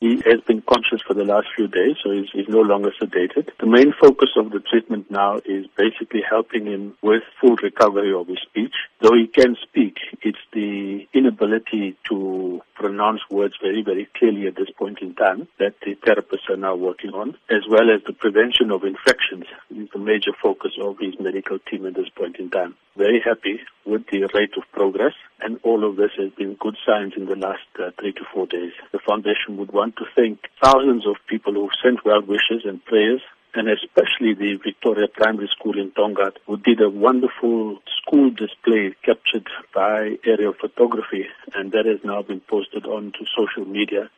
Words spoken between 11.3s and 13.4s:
inability to pronounce